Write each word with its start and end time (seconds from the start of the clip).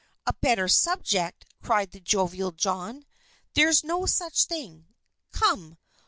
"A 0.25 0.33
better 0.33 0.67
subject!" 0.67 1.45
cried 1.61 1.91
the 1.91 1.99
jovial 1.99 2.51
John. 2.51 3.05
"There's 3.53 3.83
no 3.83 4.07
such 4.07 4.45
thing. 4.45 4.87
Come! 5.31 5.77